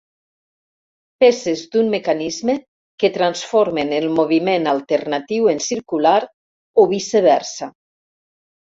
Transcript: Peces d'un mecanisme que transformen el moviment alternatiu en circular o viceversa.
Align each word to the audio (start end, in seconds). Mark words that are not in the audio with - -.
Peces 1.23 1.61
d'un 1.75 1.91
mecanisme 1.95 2.55
que 3.03 3.13
transformen 3.19 3.95
el 4.01 4.09
moviment 4.21 4.67
alternatiu 4.75 5.55
en 5.55 5.65
circular 5.71 6.19
o 6.75 6.89
viceversa. 6.99 7.75